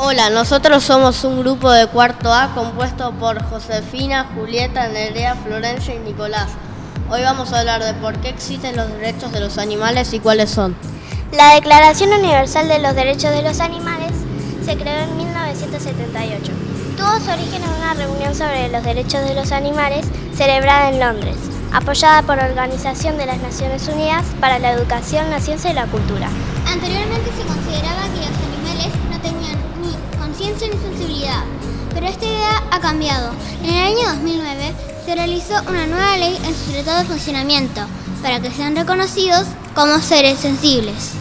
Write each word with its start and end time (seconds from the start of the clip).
Hola, 0.00 0.30
nosotros 0.30 0.84
somos 0.84 1.24
un 1.24 1.40
grupo 1.40 1.72
de 1.72 1.88
cuarto 1.88 2.32
A 2.32 2.54
compuesto 2.54 3.10
por 3.18 3.42
Josefina, 3.42 4.28
Julieta, 4.32 4.86
Nerea, 4.86 5.34
Florencia 5.34 5.92
y 5.92 5.98
Nicolás. 5.98 6.50
Hoy 7.10 7.22
vamos 7.22 7.52
a 7.52 7.58
hablar 7.58 7.82
de 7.82 7.94
por 7.94 8.16
qué 8.18 8.28
existen 8.28 8.76
los 8.76 8.88
derechos 8.92 9.32
de 9.32 9.40
los 9.40 9.58
animales 9.58 10.12
y 10.12 10.20
cuáles 10.20 10.50
son. 10.50 10.76
La 11.32 11.54
Declaración 11.54 12.12
Universal 12.12 12.68
de 12.68 12.78
los 12.78 12.94
Derechos 12.94 13.32
de 13.32 13.42
los 13.42 13.58
Animales 13.58 14.12
se 14.64 14.76
creó 14.76 15.02
en 15.02 15.16
1978. 15.16 16.52
Tuvo 16.96 17.18
su 17.18 17.32
origen 17.32 17.60
en 17.64 17.68
una 17.68 17.94
reunión 17.94 18.36
sobre 18.36 18.68
los 18.68 18.84
derechos 18.84 19.24
de 19.24 19.34
los 19.34 19.50
animales 19.50 20.06
celebrada 20.32 20.90
en 20.90 21.00
Londres, 21.00 21.34
apoyada 21.72 22.22
por 22.22 22.36
la 22.36 22.44
Organización 22.44 23.18
de 23.18 23.26
las 23.26 23.38
Naciones 23.38 23.88
Unidas 23.88 24.22
para 24.40 24.60
la 24.60 24.70
Educación, 24.70 25.28
la 25.32 25.40
Ciencia 25.40 25.72
y 25.72 25.74
la 25.74 25.86
Cultura. 25.86 26.28
Anteriormente 26.68 27.32
se 27.36 27.44
consideraba 27.44 28.02
que 28.14 28.20
los 28.20 28.47
pero 31.98 32.12
esta 32.12 32.26
idea 32.26 32.62
ha 32.70 32.78
cambiado. 32.78 33.32
En 33.64 33.70
el 33.70 33.84
año 33.84 34.08
2009 34.14 34.72
se 35.04 35.14
realizó 35.16 35.54
una 35.68 35.84
nueva 35.88 36.16
ley 36.16 36.38
en 36.44 36.54
su 36.54 36.70
tratado 36.70 37.00
de 37.00 37.06
funcionamiento 37.06 37.80
para 38.22 38.40
que 38.40 38.52
sean 38.52 38.76
reconocidos 38.76 39.46
como 39.74 39.98
seres 39.98 40.38
sensibles. 40.38 41.14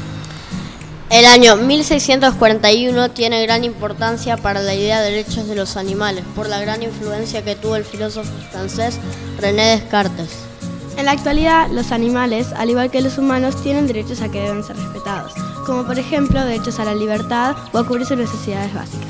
El 1.09 1.25
año 1.25 1.55
1641 1.55 3.09
tiene 3.09 3.41
gran 3.41 3.63
importancia 3.63 4.37
para 4.37 4.61
la 4.61 4.75
idea 4.75 5.01
de 5.01 5.11
derechos 5.11 5.47
de 5.47 5.55
los 5.55 5.77
animales, 5.77 6.23
por 6.35 6.47
la 6.47 6.59
gran 6.59 6.83
influencia 6.83 7.43
que 7.43 7.55
tuvo 7.55 7.75
el 7.75 7.85
filósofo 7.85 8.31
francés 8.51 8.99
René 9.39 9.79
Descartes. 9.79 10.29
En 10.95 11.05
la 11.05 11.11
actualidad, 11.11 11.69
los 11.71 11.91
animales, 11.91 12.53
al 12.55 12.69
igual 12.69 12.91
que 12.91 13.01
los 13.01 13.17
humanos, 13.17 13.63
tienen 13.63 13.87
derechos 13.87 14.21
a 14.21 14.29
que 14.29 14.41
deben 14.41 14.63
ser 14.63 14.75
respetados, 14.75 15.33
como 15.65 15.85
por 15.85 15.97
ejemplo 15.97 16.43
derechos 16.45 16.79
a 16.79 16.85
la 16.85 16.93
libertad 16.93 17.55
o 17.71 17.79
a 17.79 17.87
cubrir 17.87 18.05
sus 18.05 18.17
necesidades 18.17 18.73
básicas. 18.73 19.06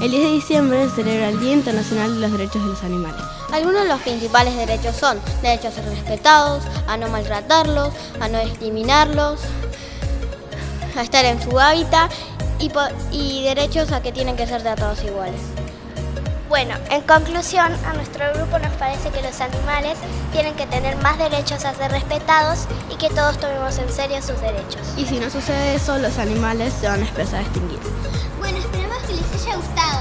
El 0.00 0.12
10 0.12 0.22
de 0.22 0.30
diciembre 0.30 0.88
se 0.88 0.94
celebra 0.94 1.28
el 1.28 1.40
Día 1.40 1.54
Internacional 1.54 2.14
de 2.14 2.20
los 2.20 2.30
Derechos 2.30 2.62
de 2.62 2.68
los 2.68 2.82
Animales. 2.84 3.20
Algunos 3.52 3.82
de 3.82 3.88
los 3.88 4.00
principales 4.02 4.54
derechos 4.54 4.94
son 4.94 5.18
derechos 5.42 5.72
a 5.72 5.82
ser 5.82 5.86
respetados, 5.86 6.62
a 6.86 6.96
no 6.96 7.08
maltratarlos, 7.08 7.92
a 8.20 8.28
no 8.28 8.38
discriminarlos, 8.38 9.40
a 10.96 11.02
estar 11.02 11.24
en 11.24 11.42
su 11.42 11.58
hábitat 11.58 12.12
y, 12.60 12.70
y 13.10 13.42
derechos 13.42 13.90
a 13.90 14.00
que 14.00 14.12
tienen 14.12 14.36
que 14.36 14.46
ser 14.46 14.62
tratados 14.62 15.02
iguales. 15.02 15.40
Bueno, 16.48 16.76
en 16.92 17.02
conclusión, 17.02 17.72
a 17.84 17.92
nuestro 17.94 18.24
grupo 18.34 18.60
nos 18.60 18.72
parece 18.74 19.10
que 19.10 19.20
los 19.20 19.40
animales 19.40 19.98
tienen 20.32 20.54
que 20.54 20.66
tener 20.66 20.96
más 20.98 21.18
derechos 21.18 21.64
a 21.64 21.74
ser 21.74 21.90
respetados 21.90 22.68
y 22.88 22.94
que 22.94 23.08
todos 23.10 23.36
tomemos 23.38 23.76
en 23.78 23.92
serio 23.92 24.22
sus 24.22 24.40
derechos. 24.40 24.80
Y 24.96 25.04
si 25.06 25.18
no 25.18 25.28
sucede 25.28 25.74
eso, 25.74 25.98
los 25.98 26.18
animales 26.18 26.72
se 26.80 26.86
van 26.86 27.02
a 27.02 27.08
empezar 27.08 27.40
a 27.40 27.42
extinguir. 27.42 27.80
Bueno, 29.58 29.97